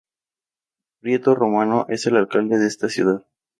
[1.03, 3.23] Pietro Romano es el alcalde de esta ciudad.